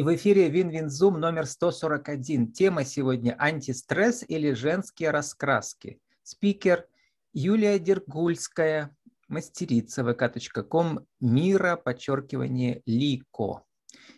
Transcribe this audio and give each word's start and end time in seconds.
И 0.00 0.02
в 0.02 0.14
эфире 0.14 0.48
WinWinZoom 0.48 1.20
номер 1.20 1.44
141. 1.44 2.52
Тема 2.52 2.84
сегодня 2.84 3.36
«Антистресс 3.38 4.24
или 4.26 4.52
женские 4.52 5.10
раскраски». 5.10 6.00
Спикер 6.22 6.88
Юлия 7.34 7.78
Дергульская, 7.78 8.96
мастерица 9.28 10.00
vk.com, 10.00 11.06
мира, 11.20 11.76
подчеркивание, 11.76 12.80
лико. 12.86 13.66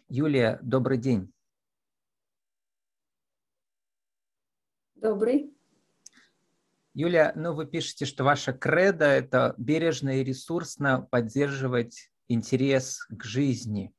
Юлия, 0.09 0.61
добрый 0.63 0.99
день. 0.99 1.33
Добрый. 4.95 5.53
Юлия, 6.95 7.33
ну 7.35 7.55
вы 7.55 7.67
пишете, 7.67 8.05
что 8.05 8.23
ваша 8.23 8.53
кредо– 8.53 9.07
это 9.07 9.57
бережно 9.59 10.21
и 10.21 10.23
ресурсно 10.23 11.03
поддерживать 11.11 12.13
интерес 12.29 13.05
к 13.11 13.25
жизни. 13.25 13.93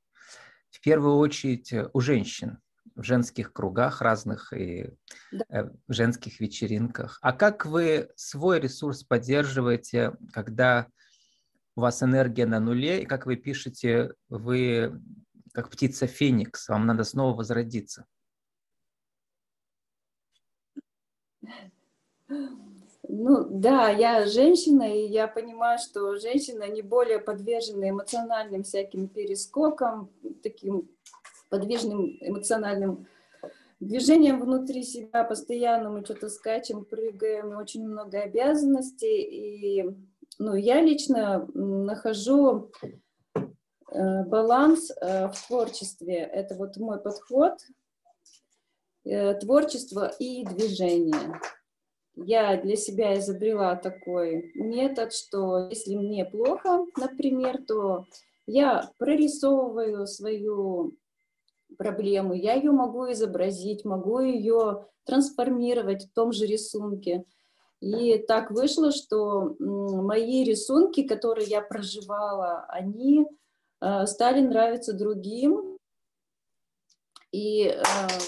В 0.73 0.81
первую 0.81 1.17
очередь 1.17 1.71
у 1.93 1.99
женщин 2.01 2.57
в 2.95 3.03
женских 3.03 3.53
кругах 3.53 4.01
разных 4.01 4.51
и 4.53 4.89
да. 5.31 5.45
Э, 5.49 5.69
в 5.87 5.93
женских 5.93 6.39
вечеринках. 6.39 7.19
А 7.21 7.31
как 7.31 7.65
вы 7.65 8.09
свой 8.15 8.59
ресурс 8.59 9.03
поддерживаете, 9.03 10.13
когда 10.31 10.87
у 11.75 11.81
вас 11.81 12.01
энергия 12.03 12.45
на 12.45 12.59
нуле, 12.59 13.03
и 13.03 13.05
как 13.05 13.25
вы 13.25 13.35
пишете, 13.35 14.13
вы 14.29 14.99
как 15.53 15.69
птица 15.69 16.07
Феникс, 16.07 16.69
вам 16.69 16.87
надо 16.87 17.03
снова 17.03 17.35
возродиться? 17.37 18.05
Ну 23.07 23.45
да, 23.49 23.89
я 23.89 24.25
женщина, 24.25 24.83
и 24.83 25.07
я 25.07 25.27
понимаю, 25.27 25.77
что 25.77 26.15
женщины, 26.15 26.63
они 26.63 26.81
более 26.81 27.19
подвержены 27.19 27.89
эмоциональным 27.89 28.63
всяким 28.63 29.09
перескокам, 29.09 30.09
таким 30.41 30.89
подвижным 31.49 32.17
эмоциональным 32.21 33.07
движением 33.81 34.39
внутри 34.39 34.83
себя, 34.83 35.25
постоянно 35.25 35.89
мы 35.89 36.05
что-то 36.05 36.29
скачем, 36.29 36.85
прыгаем, 36.85 37.57
очень 37.57 37.85
много 37.85 38.21
обязанностей, 38.21 39.21
и 39.21 39.95
ну, 40.39 40.55
я 40.55 40.81
лично 40.81 41.47
нахожу 41.53 42.71
э, 43.35 44.23
баланс 44.23 44.91
э, 44.91 45.27
в 45.27 45.47
творчестве. 45.47 46.17
Это 46.17 46.55
вот 46.55 46.77
мой 46.77 46.99
подход, 46.99 47.59
э, 49.03 49.33
творчество 49.35 50.07
и 50.19 50.45
движение 50.45 51.39
я 52.15 52.57
для 52.57 52.75
себя 52.75 53.17
изобрела 53.17 53.75
такой 53.75 54.51
метод, 54.55 55.13
что 55.13 55.67
если 55.69 55.95
мне 55.95 56.25
плохо, 56.25 56.85
например, 56.97 57.63
то 57.65 58.05
я 58.45 58.89
прорисовываю 58.97 60.05
свою 60.05 60.93
проблему, 61.77 62.33
я 62.33 62.53
ее 62.53 62.71
могу 62.71 63.11
изобразить, 63.11 63.83
могу 63.83 64.19
ее 64.19 64.85
трансформировать 65.05 66.05
в 66.05 66.13
том 66.13 66.31
же 66.31 66.45
рисунке. 66.45 67.25
И 67.81 68.17
так 68.19 68.51
вышло, 68.51 68.91
что 68.91 69.55
мои 69.59 70.43
рисунки, 70.43 71.03
которые 71.05 71.47
я 71.47 71.61
проживала, 71.61 72.65
они 72.69 73.25
э, 73.81 74.05
стали 74.05 74.39
нравиться 74.39 74.93
другим. 74.93 75.77
И 77.31 77.65
э, 77.65 77.83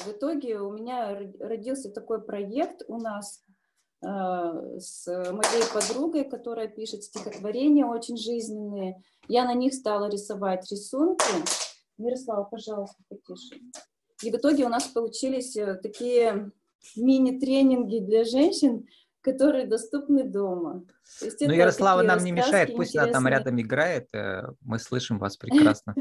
в 0.05 0.11
итоге 0.11 0.59
у 0.59 0.72
меня 0.73 1.17
родился 1.39 1.89
такой 1.89 2.22
проект 2.22 2.81
у 2.89 2.97
нас 2.97 3.44
с 4.06 5.08
моей 5.08 5.64
подругой, 5.73 6.25
которая 6.25 6.67
пишет 6.67 7.03
стихотворения 7.03 7.86
очень 7.86 8.17
жизненные. 8.17 9.02
Я 9.28 9.45
на 9.45 9.53
них 9.53 9.73
стала 9.73 10.09
рисовать 10.09 10.70
рисунки. 10.70 11.25
Мирослава, 11.98 12.44
пожалуйста, 12.44 13.02
потише. 13.09 13.61
И 14.22 14.31
в 14.31 14.36
итоге 14.36 14.66
у 14.66 14.70
нас 14.70 14.86
получились 14.88 15.56
э, 15.56 15.76
такие 15.76 16.52
мини-тренинги 16.95 18.00
для 18.00 18.26
женщин, 18.26 18.86
которые 19.22 19.66
доступны 19.66 20.23
дома. 20.23 20.86
Ну, 21.42 21.52
Ярослава 21.54 22.04
нам 22.04 22.23
не 22.23 22.32
мешает, 22.32 22.76
пусть 22.76 22.92
интересные. 22.92 23.04
она 23.04 23.14
там 23.14 23.27
рядом 23.27 23.61
играет, 23.61 24.08
э, 24.14 24.44
мы 24.61 24.77
слышим 24.80 25.20
вас 25.20 25.38
прекрасно. 25.38 25.95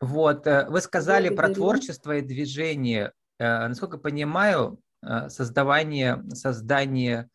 Вот, 0.00 0.46
вы 0.46 0.80
сказали 0.80 1.28
про 1.28 1.52
творчество 1.52 2.16
и 2.16 2.22
движение. 2.22 3.12
Насколько 3.38 3.98
понимаю, 3.98 4.78
Э, 4.78 4.87
создавание, 5.28 6.24
создание 6.30 7.30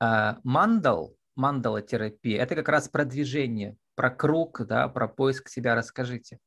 э, 0.00 0.34
мандал, 0.42 1.14
мандалотерапии, 1.36 2.36
это 2.36 2.54
как 2.54 2.68
раз 2.68 2.88
про 2.88 3.04
движение, 3.04 3.76
про 3.94 4.10
круг, 4.10 4.62
да, 4.66 4.88
про 4.88 5.08
поиск 5.08 5.48
себя. 5.48 5.74
Расскажите. 5.74 6.38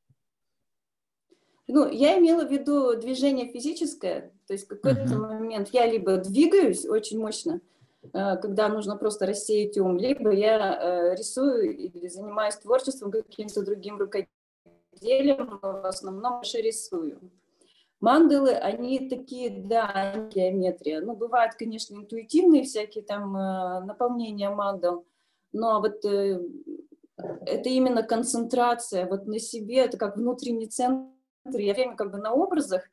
Ну, 1.68 1.90
я 1.90 2.18
имела 2.18 2.46
в 2.46 2.52
виду 2.52 2.96
движение 2.98 3.48
физическое, 3.52 4.32
то 4.48 4.54
есть 4.54 4.66
в 4.66 4.70
какой-то 4.70 5.02
uh-huh. 5.02 5.18
момент 5.18 5.70
я 5.74 5.86
либо 5.86 6.18
двигаюсь 6.18 6.86
очень 6.86 7.20
мощно, 7.20 7.60
э, 8.04 8.38
когда 8.38 8.70
нужно 8.70 8.96
просто 8.96 9.26
рассеять 9.26 9.78
ум, 9.78 9.98
либо 9.98 10.32
я 10.32 11.14
рисую 11.14 11.76
или 11.76 12.08
занимаюсь 12.08 12.56
творчеством 12.56 13.12
каким-то 13.12 13.64
другим 13.64 13.98
рукоделием, 13.98 15.60
но 15.62 15.82
в 15.82 15.86
основном 15.86 16.38
больше 16.38 16.60
рисую. 16.60 17.20
Мандалы, 18.00 18.52
они 18.52 19.10
такие, 19.10 19.50
да, 19.50 20.30
геометрия. 20.34 21.02
Ну, 21.02 21.16
бывают, 21.16 21.56
конечно, 21.56 21.96
интуитивные 21.96 22.64
всякие 22.64 23.04
там 23.04 23.36
э, 23.36 23.80
наполнения 23.86 24.50
мандал, 24.52 25.06
но 25.52 25.82
вот 25.82 26.06
э, 26.06 26.40
это 27.18 27.70
именно 27.70 28.04
концентрация 28.04 29.08
вот 29.08 29.26
на 29.26 29.40
себе, 29.40 29.78
это 29.78 29.98
как 29.98 30.16
внутренний 30.16 30.68
центр. 30.68 31.10
Я 31.58 31.74
время 31.74 31.96
как 31.96 32.12
бы 32.12 32.20
на 32.20 32.34
образах 32.34 32.84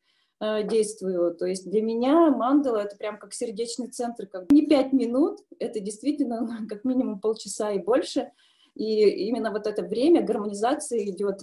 э, 0.41 0.63
действую, 0.67 1.35
то 1.35 1.45
есть 1.45 1.71
для 1.71 1.83
меня 1.83 2.31
мандала 2.31 2.79
это 2.79 2.97
прям 2.97 3.19
как 3.19 3.35
сердечный 3.35 3.89
центр, 3.89 4.27
как 4.27 4.51
не 4.51 4.67
пять 4.67 4.95
минут, 4.95 5.41
это 5.59 5.81
действительно 5.81 6.67
как 6.69 6.85
минимум 6.85 7.21
полчаса 7.21 7.73
и 7.73 7.79
больше, 7.79 8.33
и 8.75 9.27
именно 9.29 9.51
вот 9.51 9.67
это 9.67 9.83
время 9.83 10.23
гармонизации 10.23 11.11
идет 11.11 11.43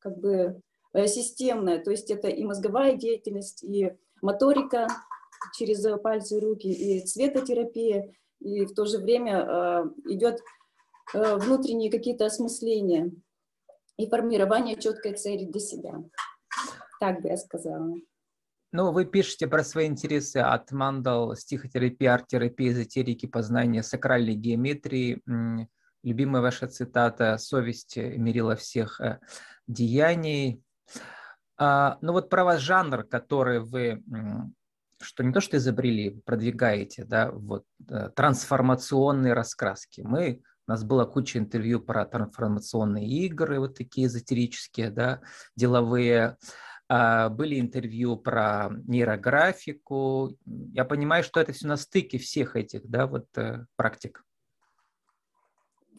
как 0.00 0.18
бы 0.18 0.60
системная, 0.94 1.82
то 1.82 1.90
есть 1.90 2.10
это 2.10 2.28
и 2.28 2.44
мозговая 2.44 2.96
деятельность, 2.96 3.62
и 3.62 3.96
моторика 4.22 4.86
через 5.56 5.82
пальцы 6.00 6.36
и 6.36 6.40
руки, 6.40 6.68
и 6.68 7.00
цветотерапия, 7.00 8.12
и 8.40 8.64
в 8.64 8.74
то 8.74 8.84
же 8.86 8.98
время 8.98 9.40
э, 9.40 9.84
идет 10.12 10.40
э, 11.14 11.36
внутренние 11.36 11.90
какие-то 11.90 12.26
осмысления 12.26 13.12
и 13.96 14.08
формирование 14.08 14.76
четкой 14.76 15.14
цели 15.14 15.44
для 15.44 15.60
себя. 15.60 16.02
Так 16.98 17.22
бы 17.22 17.28
я 17.28 17.36
сказала. 17.36 17.94
Ну, 18.72 18.92
вы 18.92 19.04
пишете 19.04 19.48
про 19.48 19.64
свои 19.64 19.86
интересы 19.86 20.38
от 20.38 20.70
мандал, 20.70 21.34
стихотерапии, 21.34 22.06
арт-терапии, 22.06 22.70
эзотерики, 22.70 23.26
познания 23.26 23.82
сакральной 23.82 24.34
геометрии. 24.34 25.20
Любимая 26.02 26.40
ваша 26.40 26.68
цитата 26.68 27.36
«Совесть 27.36 27.96
мерила 27.96 28.54
всех 28.54 29.00
деяний». 29.66 30.62
А, 31.60 31.98
ну 32.00 32.12
вот 32.12 32.30
про 32.30 32.44
ваш 32.44 32.62
жанр, 32.62 33.04
который 33.04 33.60
вы, 33.60 34.02
что 34.98 35.22
не 35.22 35.30
то 35.30 35.42
что 35.42 35.58
изобрели, 35.58 36.18
продвигаете, 36.24 37.04
да, 37.04 37.30
вот 37.30 37.64
э, 37.86 38.08
трансформационные 38.16 39.34
раскраски. 39.34 40.00
Мы 40.00 40.40
у 40.66 40.70
нас 40.70 40.84
была 40.84 41.04
куча 41.04 41.38
интервью 41.38 41.80
про 41.80 42.06
трансформационные 42.06 43.06
игры, 43.06 43.60
вот 43.60 43.76
такие 43.76 44.06
эзотерические, 44.06 44.88
да, 44.88 45.20
деловые. 45.54 46.38
А, 46.88 47.28
были 47.28 47.60
интервью 47.60 48.16
про 48.16 48.70
нейрографику. 48.86 50.38
Я 50.46 50.86
понимаю, 50.86 51.22
что 51.22 51.40
это 51.40 51.52
все 51.52 51.66
на 51.68 51.76
стыке 51.76 52.16
всех 52.16 52.56
этих, 52.56 52.88
да, 52.88 53.06
вот 53.06 53.26
э, 53.36 53.66
практик. 53.76 54.24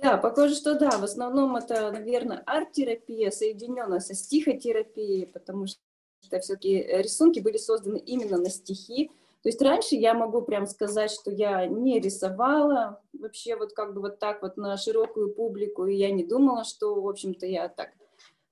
Да, 0.02 0.18
похоже, 0.18 0.56
что 0.56 0.74
да. 0.76 0.98
В 0.98 1.04
основном 1.04 1.56
это, 1.56 1.92
наверное, 1.92 2.42
арт-терапия, 2.48 3.30
соединенная 3.30 4.00
со 4.00 4.16
стихотерапией, 4.16 5.28
потому 5.28 5.68
что 5.68 5.80
все-таки 6.40 6.84
рисунки 6.84 7.40
были 7.40 7.58
созданы 7.58 7.98
именно 7.98 8.38
на 8.38 8.50
стихи. 8.50 9.12
То 9.44 9.50
есть 9.50 9.62
раньше 9.62 9.96
я 9.96 10.14
могу 10.14 10.42
прям 10.42 10.66
сказать, 10.66 11.12
что 11.12 11.32
я 11.32 11.66
не 11.68 12.00
рисовала 12.00 13.02
вообще 13.14 13.56
вот 13.56 13.74
как 13.74 13.94
бы 13.94 14.02
вот 14.02 14.20
так 14.20 14.42
вот 14.42 14.58
на 14.58 14.78
широкую 14.78 15.34
публику, 15.34 15.86
и 15.86 15.96
я 15.96 16.12
не 16.12 16.24
думала, 16.24 16.64
что, 16.64 17.00
в 17.00 17.08
общем-то, 17.08 17.46
я 17.46 17.68
так 17.68 17.90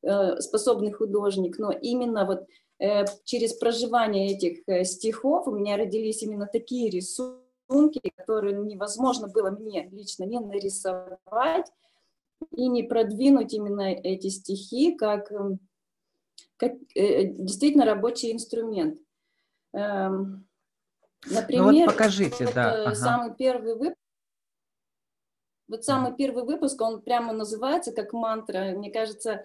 э, 0.01 0.39
способный 0.41 0.91
художник, 0.91 1.59
но 1.59 1.71
именно 1.71 2.25
вот 2.25 2.47
э, 2.79 3.05
через 3.23 3.53
проживание 3.53 4.35
этих 4.35 4.63
э, 4.67 4.83
стихов 4.83 5.47
у 5.47 5.51
меня 5.51 5.77
родились 5.77 6.23
именно 6.23 6.47
такие 6.51 6.89
рисунки, 6.89 7.38
рисунки, 7.69 8.01
которые 8.15 8.57
невозможно 8.57 9.27
было 9.27 9.51
мне 9.51 9.89
лично 9.89 10.23
не 10.23 10.39
нарисовать 10.39 11.71
и 12.51 12.67
не 12.67 12.83
продвинуть 12.83 13.53
именно 13.53 13.81
эти 13.91 14.27
стихи 14.27 14.95
как, 14.95 15.31
эм, 15.31 15.59
как 16.57 16.73
э, 16.95 17.25
действительно 17.25 17.85
рабочий 17.85 18.31
инструмент. 18.31 18.99
Эм, 19.73 20.47
например, 21.29 21.65
ну 21.65 21.85
вот 21.85 21.85
покажите, 21.93 22.45
вот, 22.45 22.55
да. 22.55 22.77
Э, 22.77 22.83
ага. 22.85 22.95
самый 22.95 23.35
первый 23.35 23.75
выпуск. 23.75 23.95
Вот 25.67 25.83
самый 25.83 26.15
первый 26.15 26.45
выпуск, 26.45 26.81
он 26.81 27.01
прямо 27.01 27.31
называется 27.31 27.91
как 27.91 28.11
мантра. 28.11 28.73
Мне 28.75 28.91
кажется, 28.91 29.43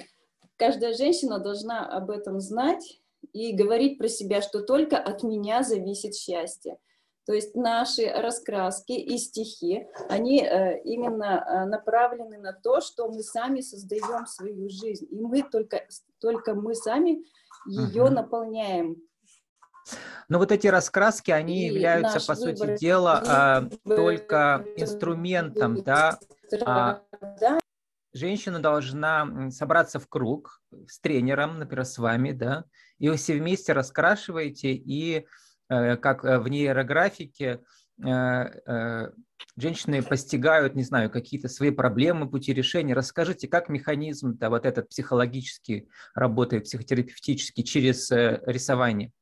каждая 0.56 0.94
женщина 0.94 1.38
должна 1.38 1.86
об 1.86 2.10
этом 2.10 2.40
знать 2.40 3.02
и 3.34 3.52
говорить 3.52 3.98
про 3.98 4.08
себя, 4.08 4.40
что 4.40 4.62
только 4.62 4.96
от 4.96 5.22
меня 5.22 5.62
зависит 5.62 6.14
счастье. 6.14 6.78
То 7.26 7.32
есть 7.32 7.54
наши 7.54 8.06
раскраски 8.10 8.92
и 8.92 9.16
стихи, 9.16 9.86
они 10.10 10.42
э, 10.42 10.82
именно 10.82 11.24
э, 11.24 11.64
направлены 11.64 12.38
на 12.38 12.52
то, 12.52 12.82
что 12.82 13.08
мы 13.08 13.22
сами 13.22 13.62
создаем 13.62 14.26
свою 14.26 14.68
жизнь, 14.68 15.06
и 15.10 15.20
мы 15.20 15.42
только, 15.42 15.86
только 16.20 16.54
мы 16.54 16.74
сами 16.74 17.24
ее 17.66 18.04
угу. 18.04 18.12
наполняем. 18.12 18.96
Но 20.28 20.38
вот 20.38 20.52
эти 20.52 20.66
раскраски, 20.66 21.30
они 21.30 21.62
и 21.62 21.72
являются, 21.72 22.26
по 22.26 22.34
выбор, 22.38 22.56
сути 22.56 22.78
дела, 22.78 23.68
выбор, 23.84 23.96
только 23.96 24.66
инструментом, 24.76 25.82
да, 25.82 26.18
а 26.64 27.02
женщина 28.14 28.60
должна 28.60 29.50
собраться 29.50 29.98
в 29.98 30.08
круг 30.08 30.62
с 30.86 31.00
тренером, 31.00 31.58
например, 31.58 31.84
с 31.84 31.98
вами, 31.98 32.32
да, 32.32 32.64
и 32.98 33.08
вы 33.08 33.16
все 33.16 33.34
вместе 33.34 33.72
раскрашиваете, 33.72 34.72
и 34.72 35.26
как 35.68 36.24
э, 36.24 36.38
в 36.38 36.48
нейрографике 36.48 37.60
э, 38.04 39.10
женщины 39.56 40.02
постигают, 40.02 40.74
не 40.74 40.82
знаю, 40.82 41.10
какие-то 41.10 41.48
свои 41.48 41.70
проблемы, 41.70 42.28
пути 42.28 42.52
решения. 42.52 42.94
Расскажите, 42.94 43.48
как 43.48 43.68
механизм 43.68 44.36
да, 44.38 44.50
вот 44.50 44.66
этот 44.66 44.88
психологический 44.88 45.88
работает, 46.14 46.64
психотерапевтический 46.64 47.62
через 47.62 48.10
рисование? 48.10 49.12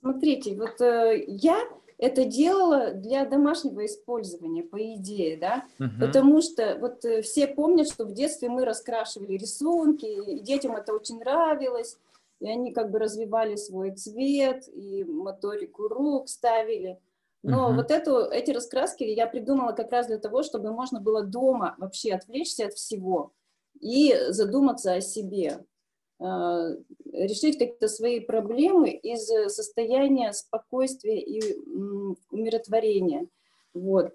Смотрите, 0.00 0.56
вот 0.56 0.80
я 0.80 1.64
это 2.02 2.24
делала 2.24 2.90
для 2.90 3.24
домашнего 3.24 3.86
использования, 3.86 4.64
по 4.64 4.76
идее, 4.96 5.36
да, 5.36 5.64
угу. 5.78 6.00
потому 6.00 6.42
что 6.42 6.76
вот 6.80 7.04
э, 7.04 7.22
все 7.22 7.46
помнят, 7.46 7.86
что 7.86 8.04
в 8.04 8.12
детстве 8.12 8.48
мы 8.48 8.64
раскрашивали 8.64 9.34
рисунки, 9.34 10.06
и 10.06 10.40
детям 10.40 10.74
это 10.74 10.94
очень 10.94 11.20
нравилось, 11.20 11.96
и 12.42 12.48
они 12.48 12.72
как 12.72 12.90
бы 12.90 12.98
развивали 12.98 13.54
свой 13.54 13.92
цвет, 13.92 14.68
и 14.68 15.04
моторику 15.04 15.86
рук 15.86 16.28
ставили. 16.28 16.98
Но 17.44 17.68
угу. 17.68 17.76
вот 17.76 17.90
эту, 17.92 18.18
эти 18.18 18.50
раскраски 18.50 19.04
я 19.04 19.28
придумала 19.28 19.72
как 19.72 19.92
раз 19.92 20.08
для 20.08 20.18
того, 20.18 20.42
чтобы 20.42 20.72
можно 20.72 21.00
было 21.00 21.22
дома 21.22 21.76
вообще 21.78 22.14
отвлечься 22.14 22.66
от 22.66 22.74
всего 22.74 23.32
и 23.80 24.14
задуматься 24.30 24.94
о 24.94 25.00
себе. 25.00 25.64
Э, 26.20 26.76
решить 27.12 27.58
какие-то 27.58 27.86
свои 27.86 28.18
проблемы 28.18 28.90
из 28.90 29.26
состояния 29.52 30.32
спокойствия 30.32 31.20
и 31.20 31.40
умиротворения. 32.30 33.28
Вот. 33.72 34.14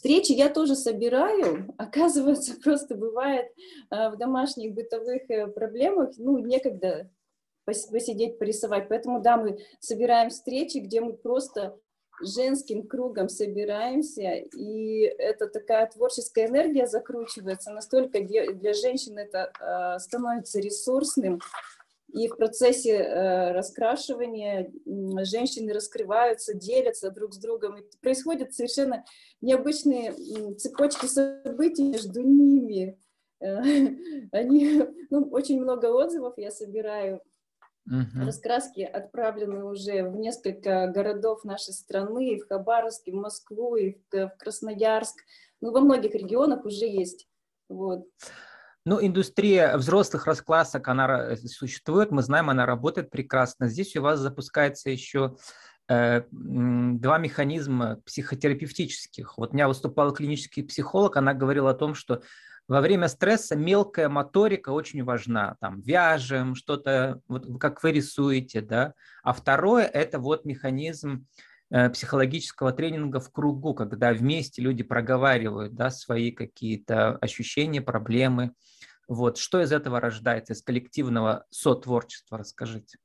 Встречи 0.00 0.32
я 0.32 0.48
тоже 0.48 0.76
собираю, 0.76 1.74
оказывается, 1.76 2.54
просто 2.64 2.94
бывает 2.94 3.52
э, 3.90 4.08
в 4.08 4.16
домашних 4.16 4.72
бытовых 4.72 5.28
э, 5.28 5.46
проблемах, 5.48 6.12
ну, 6.16 6.38
некогда 6.38 7.10
посидеть, 7.66 8.38
порисовать. 8.38 8.88
Поэтому, 8.88 9.20
да, 9.20 9.36
мы 9.36 9.58
собираем 9.78 10.30
встречи, 10.30 10.78
где 10.78 11.02
мы 11.02 11.12
просто 11.12 11.78
женским 12.22 12.88
кругом 12.88 13.28
собираемся, 13.28 14.36
и 14.36 15.02
это 15.02 15.48
такая 15.48 15.86
творческая 15.88 16.46
энергия 16.46 16.86
закручивается, 16.86 17.70
настолько 17.70 18.20
для, 18.22 18.72
женщин 18.72 19.18
это 19.18 19.52
э, 19.60 19.98
становится 19.98 20.60
ресурсным, 20.60 21.40
и 22.12 22.28
в 22.28 22.36
процессе 22.36 22.96
э, 22.96 23.52
раскрашивания 23.52 24.70
э, 24.70 25.24
женщины 25.24 25.72
раскрываются, 25.72 26.54
делятся 26.54 27.10
друг 27.10 27.34
с 27.34 27.38
другом, 27.38 27.76
и 27.76 27.84
происходят 28.00 28.54
совершенно 28.54 29.04
необычные 29.40 30.10
э, 30.12 30.54
цепочки 30.54 31.06
событий 31.06 31.84
между 31.84 32.22
ними. 32.22 32.98
Э, 33.40 33.60
они, 34.32 34.82
ну, 35.10 35.28
очень 35.30 35.60
много 35.60 35.86
отзывов 35.86 36.34
я 36.36 36.50
собираю 36.50 37.20
Угу. 37.86 38.26
Раскраски 38.26 38.82
отправлены 38.82 39.64
уже 39.64 40.08
в 40.08 40.16
несколько 40.16 40.86
городов 40.88 41.44
нашей 41.44 41.72
страны, 41.72 42.34
и 42.34 42.40
в 42.40 42.46
Хабаровск, 42.46 43.08
и 43.08 43.10
в 43.10 43.16
Москву, 43.16 43.74
и 43.74 43.94
в, 43.94 44.12
в 44.12 44.36
Красноярск. 44.38 45.16
Ну, 45.60 45.72
во 45.72 45.80
многих 45.80 46.14
регионах 46.14 46.64
уже 46.64 46.86
есть. 46.86 47.26
Вот. 47.68 48.06
Ну, 48.86 49.04
индустрия 49.04 49.76
взрослых 49.76 50.26
раскрасок, 50.26 50.88
она 50.88 51.36
существует, 51.36 52.10
мы 52.10 52.22
знаем, 52.22 52.48
она 52.48 52.64
работает 52.64 53.10
прекрасно. 53.10 53.68
Здесь 53.68 53.94
у 53.96 54.02
вас 54.02 54.20
запускается 54.20 54.88
еще 54.88 55.36
э, 55.88 56.22
два 56.30 57.18
механизма 57.18 58.00
психотерапевтических. 58.06 59.36
Вот 59.36 59.50
у 59.50 59.54
меня 59.54 59.68
выступал 59.68 60.14
клинический 60.14 60.64
психолог, 60.64 61.18
она 61.18 61.34
говорила 61.34 61.70
о 61.70 61.74
том, 61.74 61.94
что 61.94 62.22
во 62.68 62.80
время 62.80 63.08
стресса 63.08 63.56
мелкая 63.56 64.08
моторика 64.08 64.70
очень 64.70 65.04
важна. 65.04 65.56
Там 65.60 65.80
вяжем 65.80 66.54
что-то, 66.54 67.20
вот 67.28 67.60
как 67.60 67.82
вы 67.82 67.92
рисуете, 67.92 68.60
да. 68.60 68.94
А 69.22 69.32
второе– 69.32 69.84
это 69.92 70.20
вот 70.20 70.44
механизм 70.44 71.26
э, 71.26 71.49
психологического 71.70 72.72
тренинга 72.72 73.20
в 73.20 73.30
кругу, 73.30 73.74
когда 73.74 74.12
вместе 74.12 74.60
люди 74.60 74.82
проговаривают 74.82 75.74
да, 75.74 75.90
свои 75.90 76.32
какие-то 76.32 77.16
ощущения, 77.16 77.80
проблемы. 77.80 78.54
Вот. 79.06 79.38
Что 79.38 79.60
из 79.60 79.72
этого 79.72 80.00
рождается, 80.00 80.52
из 80.52 80.62
коллективного 80.62 81.46
сотворчества, 81.50 82.38
расскажите. 82.38 82.98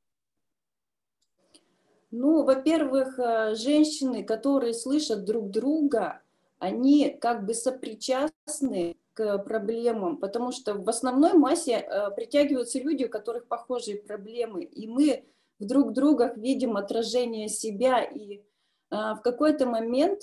Ну, 2.18 2.44
во-первых, 2.44 3.20
э, 3.20 3.56
женщины, 3.56 4.24
которые 4.24 4.74
слышат 4.74 5.26
друг 5.26 5.50
друга, 5.50 6.22
они 6.60 7.10
как 7.20 7.46
бы 7.46 7.54
сопричастны 7.54 8.96
к 9.14 9.38
проблемам, 9.40 10.18
потому 10.18 10.52
что 10.52 10.76
в 10.76 10.88
основной 10.88 11.34
массе 11.34 11.74
э, 11.74 12.12
притягиваются 12.16 12.80
люди, 12.80 13.04
у 13.04 13.10
которых 13.10 13.48
похожие 13.48 13.98
проблемы, 13.98 14.64
и 14.64 14.88
мы 14.88 15.26
в 15.60 15.66
друг 15.66 15.92
другах 15.94 16.38
видим 16.38 16.78
отражение 16.78 17.50
себя, 17.50 18.04
и 18.04 18.38
э, 18.38 18.42
в 18.90 19.20
какой-то 19.24 19.66
момент 19.66 20.22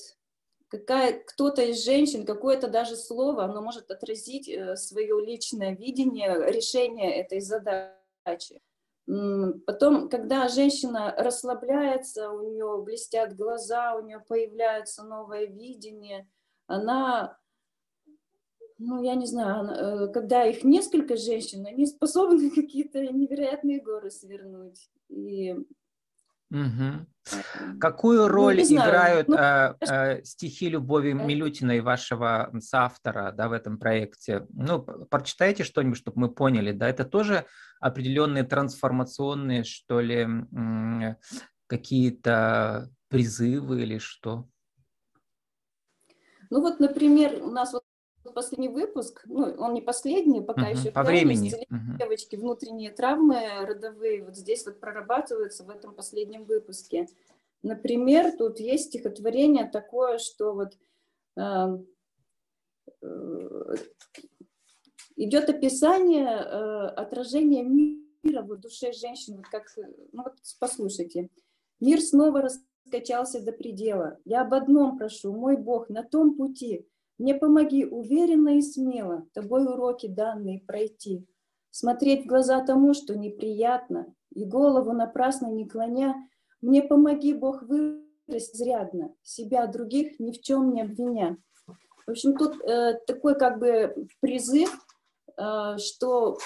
какая, 0.72 1.22
кто-то 1.22 1.62
из 1.62 1.84
женщин, 1.84 2.24
какое-то 2.24 2.66
даже 2.68 2.96
слово, 2.96 3.44
оно 3.44 3.60
может 3.60 3.90
отразить 3.90 4.48
э, 4.48 4.74
свое 4.76 5.20
личное 5.24 5.76
видение 5.76 6.50
решения 6.50 7.20
этой 7.20 7.40
задачи. 7.40 8.60
Потом, 9.66 10.08
когда 10.08 10.48
женщина 10.48 11.14
расслабляется, 11.18 12.30
у 12.30 12.40
нее 12.40 12.82
блестят 12.82 13.36
глаза, 13.36 13.96
у 13.96 14.02
нее 14.02 14.20
появляется 14.26 15.02
новое 15.02 15.46
видение, 15.46 16.26
она 16.66 17.36
ну, 18.78 19.00
я 19.02 19.14
не 19.14 19.26
знаю, 19.26 19.68
э, 19.68 20.12
когда 20.12 20.44
их 20.44 20.64
несколько 20.64 21.16
женщин, 21.16 21.66
они 21.66 21.86
способны 21.86 22.50
какие-то 22.54 23.06
невероятные 23.06 23.80
горы 23.80 24.10
свернуть. 24.10 24.90
И... 25.08 25.54
Угу. 26.52 27.78
Какую 27.80 28.22
ну, 28.22 28.28
роль 28.28 28.56
ну, 28.56 28.76
играют 28.76 29.28
ну, 29.28 29.36
э, 29.36 29.74
э, 29.80 30.24
стихи 30.24 30.68
Любови 30.68 31.12
Милютиной, 31.12 31.80
вашего 31.80 32.52
соавтора, 32.60 33.32
да, 33.32 33.48
в 33.48 33.52
этом 33.52 33.78
проекте? 33.78 34.46
Ну, 34.52 34.82
прочитайте 34.82 35.64
что-нибудь, 35.64 35.96
чтобы 35.96 36.20
мы 36.20 36.28
поняли, 36.28 36.72
да, 36.72 36.88
это 36.88 37.04
тоже 37.04 37.46
определенные 37.80 38.44
трансформационные, 38.44 39.64
что 39.64 40.00
ли, 40.00 40.28
какие-то 41.66 42.90
призывы 43.08 43.82
или 43.82 43.98
что? 43.98 44.46
Ну 46.50 46.60
вот, 46.60 46.80
например, 46.80 47.42
у 47.42 47.50
нас 47.50 47.72
вот 47.72 47.81
последний 48.30 48.68
выпуск, 48.68 49.22
ну, 49.24 49.54
он 49.58 49.74
не 49.74 49.82
последний, 49.82 50.40
пока 50.40 50.70
uh-huh. 50.70 50.78
еще 50.78 50.90
по 50.92 51.02
времени. 51.02 51.52
Uh-huh. 51.52 51.98
Девочки, 51.98 52.36
внутренние 52.36 52.92
травмы 52.92 53.66
родовые, 53.66 54.24
вот 54.24 54.36
здесь 54.36 54.64
вот 54.64 54.78
прорабатываются 54.78 55.64
в 55.64 55.70
этом 55.70 55.94
последнем 55.94 56.44
выпуске. 56.44 57.08
Например, 57.62 58.32
тут 58.36 58.60
есть 58.60 58.86
стихотворение 58.86 59.68
такое, 59.68 60.18
что 60.18 60.52
вот 60.52 60.78
э, 61.36 61.78
э, 63.02 63.74
идет 65.16 65.48
описание 65.48 66.28
э, 66.28 66.86
отражения 66.88 67.62
мира 67.62 68.42
в 68.42 68.56
душе 68.56 68.92
женщин, 68.92 69.36
вот 69.36 69.46
как, 69.46 69.66
ну 70.12 70.24
вот 70.24 70.34
послушайте. 70.58 71.28
Мир 71.80 72.00
снова 72.00 72.42
раскачался 72.42 73.40
до 73.44 73.52
предела. 73.52 74.18
Я 74.24 74.42
об 74.42 74.54
одном 74.54 74.98
прошу, 74.98 75.32
мой 75.32 75.56
Бог, 75.56 75.88
на 75.88 76.02
том 76.02 76.36
пути, 76.36 76.86
мне 77.22 77.36
помоги 77.36 77.84
уверенно 77.84 78.58
и 78.58 78.62
смело 78.62 79.24
тобой 79.32 79.64
уроки 79.64 80.08
данные 80.08 80.58
пройти, 80.58 81.24
смотреть 81.70 82.24
в 82.24 82.26
глаза 82.26 82.64
тому, 82.64 82.94
что 82.94 83.16
неприятно, 83.16 84.12
и 84.34 84.44
голову 84.44 84.92
напрасно 84.92 85.46
не 85.46 85.68
клоня. 85.68 86.16
Мне 86.62 86.82
помоги, 86.82 87.32
Бог, 87.32 87.62
вырасти 87.62 88.56
зрядно, 88.56 89.14
себя 89.22 89.68
других 89.68 90.18
ни 90.18 90.32
в 90.32 90.40
чем 90.40 90.72
не 90.72 90.82
обвиня. 90.82 91.38
В 92.06 92.10
общем, 92.10 92.36
тут 92.36 92.60
э, 92.64 92.98
такой 93.06 93.38
как 93.38 93.60
бы 93.60 93.94
призыв, 94.18 94.76
э, 95.38 95.78
что 95.78 96.38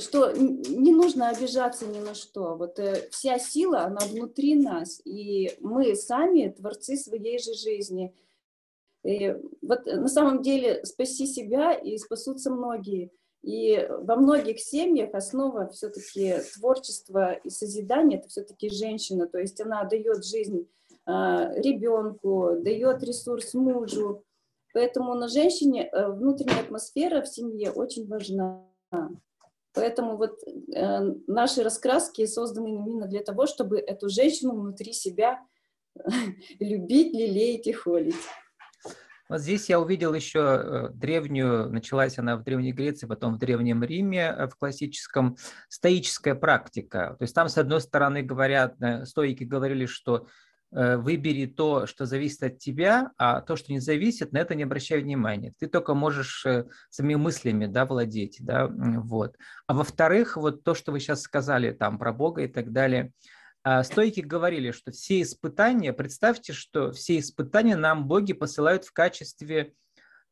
что 0.00 0.32
не 0.32 0.92
нужно 0.92 1.28
обижаться 1.28 1.86
ни 1.86 2.00
на 2.00 2.14
что. 2.14 2.56
Вот 2.56 2.78
э, 2.78 3.08
вся 3.10 3.38
сила, 3.38 3.84
она 3.84 4.00
внутри 4.00 4.56
нас, 4.56 5.00
и 5.04 5.56
мы 5.60 5.94
сами 5.94 6.48
творцы 6.48 6.96
своей 6.96 7.38
же 7.38 7.54
жизни. 7.54 8.12
И 9.04 9.36
вот 9.62 9.86
на 9.86 10.08
самом 10.08 10.42
деле 10.42 10.84
спаси 10.84 11.26
себя 11.26 11.72
и 11.72 11.96
спасутся 11.98 12.50
многие. 12.50 13.12
И 13.42 13.88
во 14.02 14.16
многих 14.16 14.60
семьях 14.60 15.14
основа 15.14 15.68
все-таки 15.68 16.34
творчества 16.58 17.32
и 17.32 17.48
созидания– 17.48 18.18
это 18.18 18.28
все-таки 18.28 18.68
женщина, 18.68 19.26
то 19.26 19.38
есть 19.38 19.58
она 19.62 19.84
дает 19.84 20.26
жизнь 20.26 20.68
а, 21.06 21.50
ребенку, 21.54 22.56
дает 22.58 23.02
ресурс 23.02 23.54
мужу. 23.54 24.24
Поэтому 24.74 25.14
на 25.14 25.28
женщине 25.28 25.88
э, 25.88 26.10
внутренняя 26.10 26.60
атмосфера 26.60 27.22
в 27.22 27.28
семье 27.28 27.70
очень 27.70 28.06
важна. 28.06 28.62
Поэтому 29.72 30.16
вот 30.16 30.38
э, 30.74 31.00
наши 31.26 31.62
раскраски 31.62 32.26
созданы 32.26 32.74
именно 32.74 33.06
для 33.06 33.22
того, 33.22 33.46
чтобы 33.46 33.78
эту 33.78 34.08
женщину 34.08 34.54
внутри 34.60 34.92
себя 34.92 35.40
любить, 36.58 37.14
лелеять 37.14 37.66
и 37.66 37.72
холить. 37.72 38.16
Вот 39.30 39.42
здесь 39.42 39.68
я 39.68 39.78
увидел 39.78 40.12
еще 40.12 40.40
э, 40.40 40.88
древнюю, 40.92 41.70
началась 41.70 42.18
она 42.18 42.36
в 42.36 42.42
Древней 42.42 42.72
Греции, 42.72 43.06
потом 43.06 43.36
в 43.36 43.38
Древнем 43.38 43.84
Риме, 43.84 44.34
э, 44.36 44.48
в 44.48 44.56
классическом, 44.56 45.36
стоическая 45.68 46.34
практика. 46.34 47.14
То 47.16 47.22
есть 47.22 47.34
там, 47.36 47.48
с 47.48 47.56
одной 47.56 47.80
стороны, 47.80 48.22
говорят, 48.22 48.74
э, 48.82 49.04
стоики 49.04 49.44
говорили, 49.44 49.86
что 49.86 50.26
выбери 50.72 51.46
то, 51.46 51.86
что 51.86 52.06
зависит 52.06 52.42
от 52.42 52.58
тебя, 52.58 53.10
а 53.18 53.40
то, 53.40 53.56
что 53.56 53.72
не 53.72 53.80
зависит, 53.80 54.32
на 54.32 54.38
это 54.38 54.54
не 54.54 54.62
обращай 54.62 55.00
внимания. 55.02 55.52
Ты 55.58 55.66
только 55.66 55.94
можешь 55.94 56.46
своими 56.90 57.16
мыслями 57.16 57.66
да, 57.66 57.86
владеть. 57.86 58.38
Да, 58.40 58.68
вот. 58.68 59.36
А 59.66 59.74
во-вторых, 59.74 60.36
вот 60.36 60.62
то, 60.62 60.74
что 60.74 60.92
вы 60.92 61.00
сейчас 61.00 61.22
сказали 61.22 61.72
там 61.72 61.98
про 61.98 62.12
Бога 62.12 62.42
и 62.42 62.48
так 62.48 62.72
далее– 62.72 63.12
а, 63.62 63.82
стойки 63.84 64.20
говорили, 64.20 64.70
что 64.70 64.90
все 64.90 65.20
испытания, 65.20 65.92
представьте, 65.92 66.52
что 66.52 66.92
все 66.92 67.18
испытания 67.18 67.76
нам 67.76 68.08
боги 68.08 68.32
посылают 68.32 68.84
в 68.86 68.92
качестве, 68.92 69.74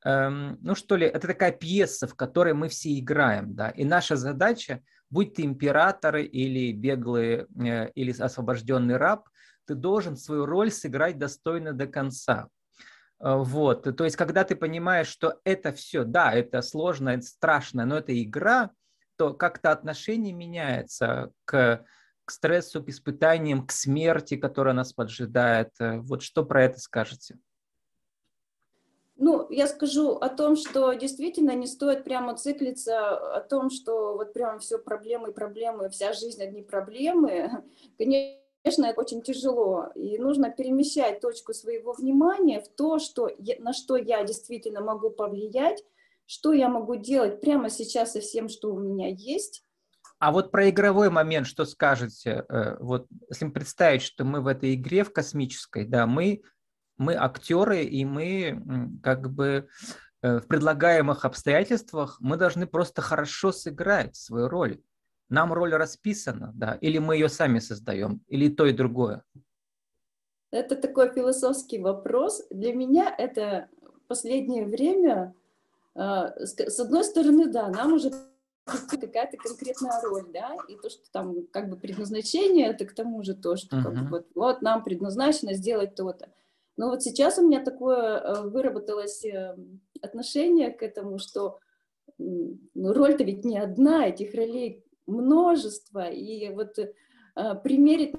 эм, 0.04 0.59
ну 0.62 0.75
что 0.75 0.97
ли, 0.97 1.07
это 1.07 1.26
такая 1.26 1.52
пьеса, 1.52 2.07
в 2.07 2.14
которой 2.14 2.54
мы 2.54 2.68
все 2.68 2.99
играем, 2.99 3.54
да, 3.54 3.68
и 3.68 3.85
наша 3.85 4.16
задача, 4.16 4.83
будь 5.11 5.35
ты 5.35 5.42
императоры 5.42 6.25
или 6.25 6.73
беглый, 6.73 7.47
э, 7.62 7.90
или 7.95 8.18
освобожденный 8.18 8.97
раб, 8.97 9.28
ты 9.68 9.75
должен 9.75 10.16
свою 10.16 10.46
роль 10.46 10.70
сыграть 10.70 11.18
достойно 11.18 11.72
до 11.72 11.87
конца. 11.87 12.48
Э, 13.20 13.37
вот, 13.37 13.96
то 13.96 14.04
есть, 14.04 14.16
когда 14.16 14.44
ты 14.44 14.56
понимаешь, 14.56 15.08
что 15.08 15.40
это 15.44 15.72
все, 15.72 16.04
да, 16.04 16.32
это 16.32 16.62
сложно, 16.62 17.10
это 17.10 17.22
страшно, 17.26 17.84
но 17.84 17.98
это 17.98 18.20
игра, 18.20 18.70
то 19.16 19.34
как-то 19.34 19.70
отношение 19.70 20.32
меняется 20.32 21.30
к 21.44 21.84
к 22.28 22.30
стрессу, 22.30 22.84
к 22.84 22.90
испытаниям, 22.90 23.66
к 23.66 23.72
смерти, 23.72 24.37
которая 24.37 24.75
нас 24.75 24.92
поджидает. 24.92 25.70
Э, 25.80 25.98
вот 26.00 26.22
что 26.22 26.44
про 26.44 26.64
это 26.64 26.78
скажете? 26.78 27.38
Ну, 29.16 29.50
я 29.50 29.66
скажу 29.66 30.12
о 30.16 30.28
том, 30.28 30.54
что 30.54 30.92
действительно 30.92 31.54
не 31.54 31.66
стоит 31.66 32.04
прямо 32.04 32.37
циклиться 32.37 33.16
о 33.37 33.40
том, 33.40 33.70
что 33.70 34.14
вот 34.14 34.34
прям 34.34 34.60
все 34.60 34.78
проблемы, 34.78 35.32
проблемы, 35.32 35.88
вся 35.88 36.12
жизнь 36.12 36.42
одни 36.42 36.62
проблемы. 36.62 37.64
Конечно, 37.96 38.42
это 38.76 39.00
очень 39.00 39.22
тяжело, 39.22 39.87
и 39.94 40.18
нужно 40.18 40.50
перемещать 40.50 41.20
точку 41.20 41.54
своего 41.54 41.92
внимания 41.92 42.60
в 42.60 42.68
то, 42.68 42.98
что, 42.98 43.30
на 43.58 43.72
что 43.72 43.96
я 43.96 44.25
действительно 44.25 44.80
могу 44.80 45.10
повлиять, 45.10 45.82
что 46.26 46.52
я 46.52 46.68
могу 46.68 46.96
делать 46.96 47.40
прямо 47.40 47.70
сейчас 47.70 48.12
со 48.12 48.20
всем, 48.20 48.48
что 48.48 48.72
у 48.72 48.78
меня 48.78 49.08
есть, 49.08 49.64
а 50.18 50.32
вот 50.32 50.50
про 50.50 50.68
игровой 50.68 51.10
момент 51.10 51.46
что 51.46 51.64
скажете? 51.64 52.44
Э, 52.48 52.76
вот 52.80 53.06
если 53.30 53.48
представить, 53.48 54.02
что 54.02 54.25
мы 54.25 54.40
в 54.40 54.48
этой 54.48 54.75
игре, 54.75 55.04
в 55.04 55.12
космической, 55.12 55.84
да, 55.84 56.06
мы, 56.06 56.42
мы 56.96 57.14
актеры, 57.14 57.84
и 57.84 58.04
мы 58.04 59.00
как 59.02 59.30
бы 59.30 59.68
э, 60.22 60.38
в 60.40 60.46
предлагаемых 60.48 61.25
обстоятельствах 61.25 62.16
мы 62.20 62.37
должны 62.37 62.66
просто 62.66 63.00
хорошо 63.00 63.52
сыграть 63.52 64.16
свою 64.16 64.48
роль. 64.48 64.80
Нам 65.28 65.52
роль 65.52 65.75
расписана, 65.75 66.52
да, 66.54 66.78
или 66.80 66.99
мы 66.99 67.16
ее 67.16 67.28
сами 67.28 67.58
создаем, 67.58 68.23
или 68.28 68.49
то 68.49 68.66
и 68.66 68.73
другое. 68.73 69.25
Это 70.50 70.76
такой 70.76 71.12
философский 71.12 71.78
вопрос. 71.78 72.42
Для 72.50 72.75
меня 72.75 73.14
это 73.16 73.68
последнее 74.06 74.64
время, 74.64 75.35
э, 75.94 76.00
с 76.00 76.80
одной 76.80 77.04
стороны, 77.04 77.47
да, 77.47 77.68
нам 77.68 77.92
уже 77.92 78.11
какая-то 78.90 79.37
конкретная 79.37 80.00
роль, 80.02 80.26
да, 80.32 80.56
и 80.68 80.76
то, 80.76 80.88
что 80.88 81.02
там 81.12 81.47
как 81.49 81.68
бы 81.68 81.76
предназначение, 81.76 82.68
это 82.68 82.87
к 82.87 82.94
тому 82.94 83.23
же 83.23 83.35
то, 83.35 83.56
что 83.56 83.76
uh-huh. 83.76 83.82
как 83.82 83.94
бы, 83.94 84.08
вот, 84.08 84.26
вот 84.35 84.62
нам 84.62 84.82
предназначено 84.82 85.52
сделать 85.52 85.94
то-то. 85.94 86.30
Но 86.76 86.88
вот 86.88 87.02
сейчас 87.02 87.38
у 87.38 87.47
меня 87.47 87.62
такое 87.62 88.18
э, 88.18 88.42
выработалось 88.49 89.25
э, 89.25 89.56
отношение 90.00 90.70
к 90.70 90.82
этому, 90.82 91.18
что 91.18 91.58
ну, 92.18 92.92
роль-то 92.92 93.25
ведь 93.25 93.44
не 93.44 93.58
одна, 93.58 94.08
этих 94.08 94.35
ролей 94.35 94.85
множество, 95.09 96.09
и 96.09 96.55
вот 96.55 96.79
э, 96.79 97.55
примерить 97.65 98.15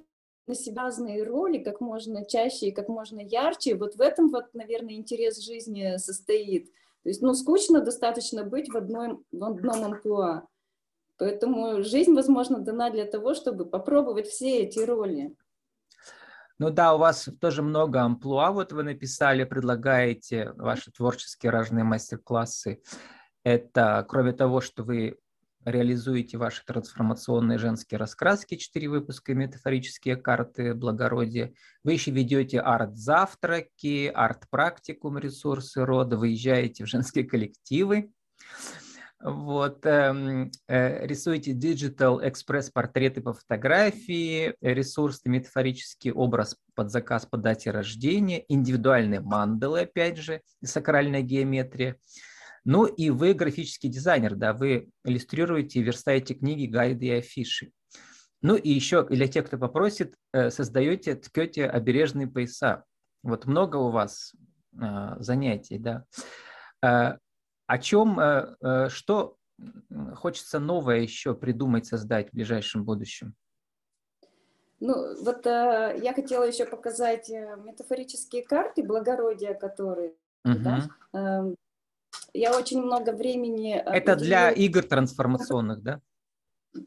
на 0.47 0.55
себя 0.55 0.83
разные 0.83 1.23
роли 1.23 1.59
как 1.59 1.79
можно 1.79 2.25
чаще 2.25 2.67
и 2.67 2.71
как 2.71 2.89
можно 2.89 3.19
ярче, 3.19 3.75
вот 3.75 3.95
в 3.95 4.01
этом 4.01 4.29
вот, 4.29 4.53
наверное, 4.53 4.95
интерес 4.95 5.39
жизни 5.39 5.97
состоит– 5.97 6.69
то 7.03 7.09
есть, 7.09 7.21
ну, 7.21 7.33
скучно 7.33 7.81
достаточно 7.81 8.43
быть 8.43 8.69
в 8.69 8.75
одном, 8.75 9.23
в 9.31 9.43
одном 9.43 9.85
амплуа. 9.85 10.43
Поэтому 11.17 11.81
жизнь, 11.81 12.13
возможно, 12.13 12.59
дана 12.59 12.89
для 12.89 13.05
того, 13.05 13.33
чтобы 13.33 13.65
попробовать 13.65 14.27
все 14.27 14.59
эти 14.59 14.79
роли. 14.79 15.35
Ну 16.57 16.69
да, 16.69 16.93
у 16.93 16.97
вас 16.97 17.29
тоже 17.39 17.61
много 17.61 18.01
амплуа, 18.01 18.51
вот 18.51 18.73
вы 18.73 18.83
написали, 18.83 19.45
предлагаете 19.45 20.51
ваши 20.57 20.91
творческие 20.91 21.51
разные 21.51 21.85
мастер-классы. 21.85 22.81
Это, 23.43 24.05
кроме 24.09 24.33
того, 24.33 24.59
что 24.59 24.83
вы 24.83 25.17
реализуете 25.65 26.37
ваши 26.37 26.63
трансформационные 26.65 27.57
женские 27.57 27.97
раскраски, 27.97 28.55
четыре 28.55 28.89
выпуска, 28.89 29.33
метафорические 29.33 30.15
карты 30.15 30.73
благородия. 30.73 31.53
Вы 31.83 31.93
еще 31.93 32.11
ведете 32.11 32.59
арт-завтраки, 32.59 34.11
арт-практикум, 34.13 35.17
ресурсы 35.17 35.85
рода, 35.85 36.17
выезжаете 36.17 36.85
в 36.85 36.87
женские 36.87 37.25
коллективы. 37.25 38.11
Вот, 39.21 39.85
э, 39.85 40.49
э, 40.69 41.05
рисуете 41.05 41.51
диgital 41.51 42.25
экспресс-портреты 42.25 43.19
по 43.19 43.33
фотографии, 43.33 44.55
ресурсы, 44.61 45.27
метафорический 45.27 46.13
образ 46.13 46.55
под 46.73 46.89
заказ 46.89 47.25
по 47.25 47.35
дате 47.35 47.71
рождения, 47.71 48.45
индивидуальные 48.47 49.19
мандалы, 49.19 49.81
опять 49.81 50.17
же, 50.17 50.41
сакральная 50.63 51.21
геометрия. 51.21 51.97
Ну 52.71 52.85
и 52.85 53.09
вы 53.09 53.33
графический 53.33 53.89
дизайнер, 53.89 54.35
да, 54.35 54.53
вы 54.53 54.91
иллюстрируете, 55.03 55.81
верстаете 55.81 56.35
книги, 56.35 56.67
гайды 56.67 57.07
и 57.07 57.11
афиши. 57.13 57.71
Ну 58.43 58.55
и 58.55 58.69
еще 58.69 59.03
для 59.07 59.27
тех, 59.27 59.47
кто 59.47 59.57
попросит, 59.57 60.13
э, 60.33 60.51
создаете, 60.51 61.15
ткете 61.15 61.65
обережные 61.65 62.27
пояса. 62.27 62.83
Вот 63.23 63.47
много 63.47 63.77
у 63.77 63.89
вас 63.89 64.35
э, 64.79 65.15
занятий, 65.17 65.79
да. 65.79 66.05
Э, 66.85 67.17
о 67.65 67.77
чем, 67.79 68.19
что 68.89 69.35
хочется 70.15 70.59
новое 70.59 70.99
еще 70.99 71.33
придумать, 71.33 71.87
создать 71.87 72.29
в 72.29 72.33
ближайшем 72.33 72.85
будущем? 72.85 73.33
Ну, 74.79 75.23
вот 75.23 75.47
э, 75.47 75.99
я 76.03 76.13
хотела 76.13 76.43
еще 76.43 76.67
показать 76.67 77.29
метафорические 77.29 78.43
карты 78.43 78.83
благородия, 78.83 79.55
которые, 79.55 80.13
угу. 80.45 80.59
да, 80.59 80.89
э, 81.13 81.55
я 82.33 82.57
очень 82.57 82.81
много 82.81 83.11
времени... 83.11 83.75
Э, 83.75 83.91
Это 83.91 84.13
уделила... 84.13 84.17
для 84.17 84.51
игр 84.51 84.83
трансформационных, 84.83 85.81
да? 85.81 86.01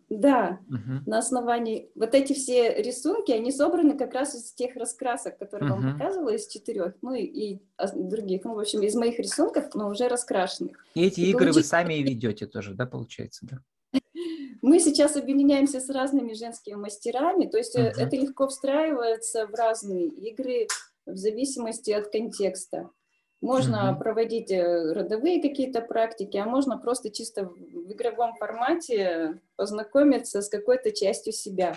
Да, 0.09 0.61
угу. 0.69 1.03
на 1.07 1.19
основании... 1.19 1.91
Вот 1.95 2.15
эти 2.15 2.33
все 2.33 2.81
рисунки, 2.83 3.33
они 3.33 3.51
собраны 3.51 3.99
как 3.99 4.15
раз 4.15 4.35
из 4.35 4.53
тех 4.53 4.77
раскрасок, 4.77 5.39
которые 5.39 5.73
угу. 5.73 5.83
вам 5.83 5.99
показывала, 5.99 6.31
из 6.31 6.47
четырех, 6.47 6.95
ну 7.03 7.15
и, 7.15 7.25
и 7.25 7.63
других, 7.95 8.45
ну, 8.45 8.55
в 8.55 8.61
общем, 8.61 8.83
из 8.83 8.95
моих 8.95 9.19
рисунков, 9.19 9.75
но 9.75 9.89
уже 9.89 10.09
раскрашенных. 10.09 10.85
И 10.95 11.05
эти 11.05 11.21
и 11.21 11.31
игры 11.31 11.47
получить... 11.47 11.57
вы 11.57 11.63
сами 11.65 11.95
и 11.95 12.03
ведете 12.05 12.47
тоже, 12.47 12.75
да, 12.75 12.87
получается, 12.87 13.47
да? 13.47 13.59
Мы 14.63 14.79
сейчас 14.79 15.17
объединяемся 15.17 15.81
с 15.81 15.91
разными 15.91 16.35
женскими 16.35 16.77
мастерами, 16.77 17.47
то 17.47 17.59
есть 17.59 17.75
угу. 17.75 17.85
это 17.85 18.15
легко 18.17 18.47
встраивается 18.47 19.49
в 19.49 19.55
разные 19.55 20.07
игры 20.07 20.69
в 21.05 21.17
зависимости 21.17 21.91
от 21.91 22.13
контекста. 22.13 22.91
Можно 23.43 23.91
угу. 23.91 23.99
проводить 23.99 24.53
э, 24.53 24.93
родовые 24.93 25.43
какие-то 25.43 25.81
практики, 25.81 26.37
а 26.37 26.47
можно 26.47 26.79
просто 26.79 27.11
чисто 27.11 27.47
в 27.47 27.93
игровом 27.93 28.37
формате 28.37 29.41
познакомиться 29.57 30.43
с 30.43 30.49
какой-то 30.49 30.93
частью 30.93 31.33
себя. 31.33 31.77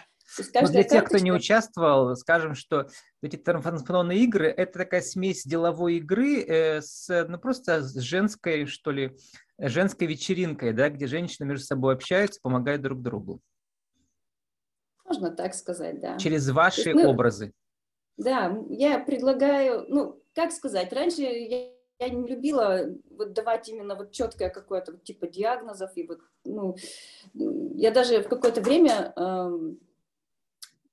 Но 0.62 0.68
для 0.68 0.84
тех, 0.84 1.06
кто 1.06 1.18
не 1.18 1.32
участвовал, 1.32 2.16
скажем, 2.16 2.54
что 2.54 2.88
эти 3.22 3.36
трансформационные 3.36 4.20
игры– 4.20 4.48
это 4.58 4.80
такая 4.80 5.02
смесь 5.02 5.44
деловой 5.44 5.96
игры 5.96 6.44
э, 6.44 6.82
с, 6.82 7.26
ну, 7.28 7.40
просто 7.40 7.82
с 7.82 7.96
женской, 7.96 8.68
что 8.68 8.92
ли, 8.92 9.18
женской 9.58 10.06
вечеринкой, 10.06 10.72
да, 10.72 10.90
где 10.90 11.08
женщины 11.08 11.48
между 11.48 11.66
собой 11.66 11.96
общаются, 11.96 12.40
помогают 12.42 12.84
друг 12.84 13.02
другу. 13.02 13.42
Можно 15.04 15.32
так 15.32 15.56
сказать, 15.56 16.00
да. 16.00 16.18
Через 16.18 16.48
ваши 16.50 16.90
есть, 16.90 16.94
ну, 16.94 17.10
образы. 17.10 17.54
Да, 18.18 18.58
я 18.70 19.00
предлагаю, 19.00 19.86
ну, 19.90 20.22
как 20.34 20.52
сказать, 20.52 20.94
раньше 20.94 21.22
я, 21.22 21.72
я 22.00 22.10
не 22.10 22.28
любила 22.28 22.82
вот 23.10 23.34
давать 23.34 23.68
именно 23.70 23.96
вот 23.96 24.12
четкое 24.12 24.50
какое-то 24.50 24.94
вот 24.94 25.04
типа 25.04 25.28
диагнозов 25.28 25.92
и 25.96 26.06
вот 26.06 26.20
ну 26.44 26.76
я 27.34 27.92
даже 27.92 28.22
в 28.22 28.28
какое-то 28.28 28.62
время 28.62 29.14
э, 29.16 29.50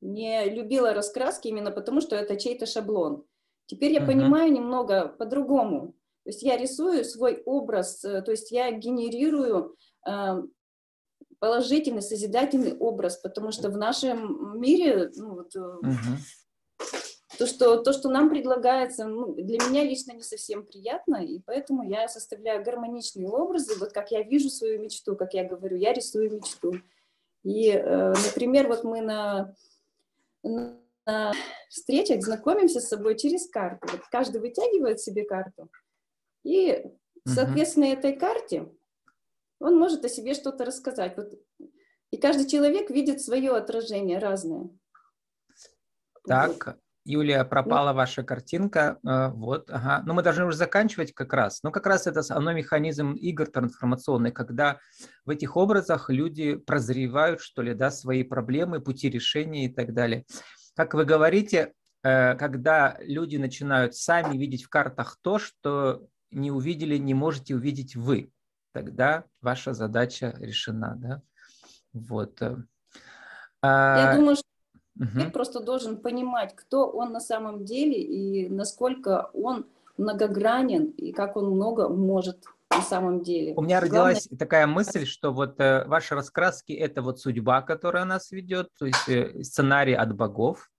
не 0.01 0.45
любила 0.51 0.95
раскраски 0.95 1.49
именно 1.49 1.71
потому, 1.71 2.01
что 2.01 2.17
это 2.17 2.37
чей-то 2.37 2.67
шаблон. 2.67 3.25
Теперь 3.67 3.93
я 3.93 4.01
uh-huh. 4.01 4.07
понимаю 4.07 4.53
немного 4.53 5.09
по-другому. 5.09 5.95
То 6.25 6.31
есть 6.31 6.43
я 6.43 6.57
рисую 6.57 7.05
свой 7.05 7.43
образ, 7.45 8.05
э, 8.05 8.23
то 8.23 8.31
есть 8.31 8.51
я 8.51 8.71
генерирую 8.73 9.77
э, 10.09 10.43
положительный, 11.39 12.03
созидательный 12.03 12.77
образ, 12.77 13.17
потому 13.17 13.53
что 13.53 13.71
в 13.71 13.77
нашем 13.77 14.61
мире 14.61 15.11
ну, 15.17 15.35
вот, 15.35 15.55
uh-huh 15.57 16.17
то, 17.43 17.47
что, 17.49 17.77
то, 17.79 17.93
что 17.93 18.09
нам 18.09 18.31
предлагается, 18.31 19.05
ну, 19.05 19.35
для 19.35 19.59
меня 19.59 19.83
лично 19.83 20.13
не 20.13 20.23
совсем 20.23 20.65
приятно, 20.65 21.17
и 21.17 21.41
поэтому 21.41 21.83
я 21.83 22.07
составляю 22.07 22.65
гармоничные 22.65 23.29
образы, 23.29 23.77
вот 23.81 23.93
как 23.93 24.13
я 24.13 24.23
вижу 24.23 24.49
свою 24.49 24.81
мечту, 24.81 25.17
как 25.17 25.35
я 25.35 25.43
говорю, 25.43 25.77
я 25.77 25.93
рисую 25.93 26.31
мечту. 26.31 26.75
И, 27.43 27.71
э, 27.71 28.13
например, 28.27 28.69
вот 28.69 28.85
мы 28.85 29.01
на, 29.01 29.57
на 30.45 31.33
встречах 31.69 32.23
знакомимся 32.23 32.81
с 32.81 32.87
собой 32.87 33.19
через 33.19 33.51
карту. 33.51 33.89
Вот 33.91 34.03
каждый 34.09 34.41
вытягивает 34.41 35.01
себе 35.01 35.25
карту, 35.25 35.69
и, 36.45 36.93
соответственно, 37.27 37.87
этой 37.87 38.15
карте 38.15 38.69
он 39.59 39.77
может 39.81 40.05
о 40.05 40.09
себе 40.09 40.35
что-то 40.35 40.65
рассказать. 40.65 41.17
Вот, 41.17 41.33
и 42.13 42.17
каждый 42.19 42.47
человек 42.47 42.89
видит 42.91 43.21
свое 43.21 43.51
отражение 43.57 44.19
разное. 44.19 44.69
Так. 46.25 46.79
Юлия, 47.05 47.45
пропала 47.45 47.93
ваша 47.93 48.23
картинка. 48.23 48.99
Э, 49.07 49.29
вот, 49.29 49.71
ага. 49.71 50.03
Но 50.07 50.15
мы 50.15 50.23
должны 50.23 50.45
уже 50.45 50.57
заканчивать 50.57 51.13
как 51.13 51.33
раз. 51.33 51.63
Но 51.63 51.71
как 51.71 51.87
раз 51.87 52.07
это 52.07 52.21
основной 52.21 52.55
механизм 52.55 53.13
игр 53.13 53.47
трансформационный, 53.47 54.31
когда 54.31 54.79
в 55.25 55.31
этих 55.31 55.57
образах 55.57 56.11
люди 56.11 56.55
прозревают, 56.55 57.41
что 57.41 57.63
ли, 57.63 57.75
да, 57.75 57.91
свои 57.91 58.23
проблемы, 58.23 58.81
пути 58.81 59.11
решения 59.11 59.67
и 59.67 59.73
так 59.73 59.95
далее. 59.95 60.25
Как 60.77 60.95
вы 60.95 61.05
говорите, 61.05 61.73
э, 62.05 62.37
когда 62.37 62.97
люди 63.01 63.37
начинают 63.37 63.97
сами 63.97 64.37
видеть 64.37 64.65
в 64.65 64.69
картах 64.69 65.19
то, 65.23 65.39
что 65.39 66.07
не 66.31 66.51
увидели, 66.51 66.97
не 66.97 67.15
можете 67.15 67.57
увидеть 67.57 67.97
вы, 67.97 68.31
тогда 68.73 69.25
ваша 69.41 69.75
задача 69.75 70.35
решена, 70.39 70.95
да? 70.97 71.23
Вот. 71.93 72.41
Э. 72.43 72.57
Я 73.65 74.11
а, 74.11 74.17
думаю, 74.17 74.37
что 74.37 74.52
Угу. 74.99 75.09
Человек 75.09 75.33
просто 75.33 75.61
должен 75.61 75.97
понимать, 75.97 76.55
кто 76.55 76.89
он 76.89 77.13
на 77.13 77.21
самом 77.21 77.65
деле 77.65 78.01
и 78.01 78.49
насколько 78.49 79.31
он 79.33 79.67
многогранен 79.97 80.87
и 80.87 81.13
как 81.13 81.37
он 81.37 81.51
много 81.51 81.89
может 81.89 82.45
на 82.71 82.83
самом 82.83 83.23
деле. 83.23 83.55
У 83.55 83.63
меня 83.63 83.81
родилась 83.81 84.27
Главное... 84.29 84.39
такая 84.39 84.67
мысль, 84.67 85.05
что 85.05 85.33
вот 85.33 85.61
э, 85.61 85.85
ваши 85.87 86.15
раскраски 86.15 86.73
это 86.73 87.03
вот 87.03 87.21
судьба, 87.21 87.63
которая 87.63 88.05
нас 88.05 88.31
ведет, 88.31 88.71
то 88.79 88.87
есть 88.87 89.09
э, 89.09 89.43
сценарий 89.43 89.95
от 89.95 90.15
богов, 90.15 90.71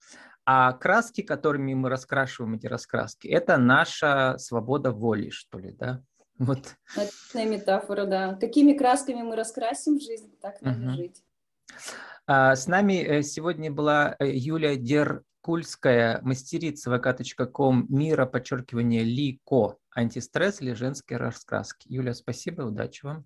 а 0.46 0.74
краски, 0.74 1.22
которыми 1.22 1.74
мы 1.74 1.90
раскрашиваем 1.90 2.56
эти 2.56 2.68
раскраски, 2.68 3.28
это 3.28 3.58
наша 3.58 4.38
свобода 4.38 4.92
воли, 4.92 5.30
что 5.30 5.60
ли, 5.60 5.72
да? 5.72 6.02
Вот. 6.40 6.76
Отличная 6.96 7.46
метафора, 7.46 8.06
да. 8.06 8.34
Какими 8.36 8.74
красками 8.74 9.22
мы 9.22 9.36
раскрасим 9.36 10.00
жизнь, 10.00 10.36
так 10.42 10.62
нам 10.62 10.88
угу. 10.88 10.96
жить. 10.96 11.24
А, 12.26 12.56
с 12.56 12.68
нами 12.68 12.94
э, 12.94 13.22
сегодня 13.24 13.70
была 13.72 14.16
э, 14.20 14.30
Юлия 14.34 14.78
Деркульская, 14.78 16.22
мастерица 16.22 16.90
vk.com 16.90 17.88
мира, 17.90 18.26
подчеркивание 18.26 19.04
Лико, 19.04 19.78
антистресс 19.94 20.62
или 20.62 20.74
женские 20.74 21.20
раскраски. 21.20 21.88
Юля, 21.92 22.14
спасибо, 22.14 22.62
удачи 22.62 23.06
вам. 23.06 23.26